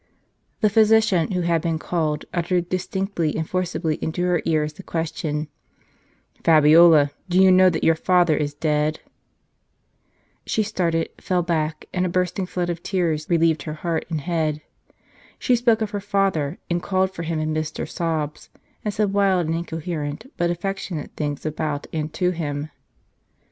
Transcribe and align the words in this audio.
The 0.61 0.69
physician, 0.71 1.33
who 1.33 1.41
had 1.41 1.61
been 1.61 1.77
called, 1.77 2.25
uttered 2.33 2.69
distinctly 2.69 3.35
and 3.37 3.47
forcibly 3.47 3.97
into 4.01 4.23
her 4.23 4.41
ears 4.45 4.73
the 4.73 4.81
question:" 4.81 5.47
Fabiola, 6.43 7.11
do 7.29 7.39
you 7.39 7.51
know 7.51 7.69
that 7.69 7.83
your 7.83 7.93
father 7.93 8.35
is 8.35 8.55
dead?" 8.55 9.01
She 10.47 10.63
started, 10.63 11.09
fell 11.19 11.43
back, 11.43 11.85
and 11.93 12.03
a 12.03 12.09
bursting 12.09 12.47
flood 12.47 12.71
of 12.71 12.81
tears 12.81 13.29
relieved 13.29 13.61
her 13.61 13.75
heart 13.85 14.07
and 14.09 14.21
head. 14.21 14.61
She 15.37 15.55
spoke 15.55 15.81
of 15.81 15.91
her 15.91 16.01
father, 16.01 16.57
and 16.67 16.81
called 16.81 17.11
for 17.11 17.21
him 17.21 17.39
amidst 17.39 17.77
her 17.77 17.85
sobs, 17.85 18.49
and 18.83 18.91
said 18.91 19.13
wild 19.13 19.45
and 19.45 19.55
incoherent, 19.55 20.33
but 20.35 20.49
affectionate 20.49 21.11
things 21.15 21.45
about, 21.45 21.85
and 21.93 22.11
to, 22.15 22.31
him. 22.31 22.71